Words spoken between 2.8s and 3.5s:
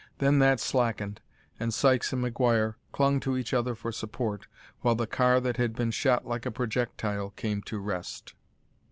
clung to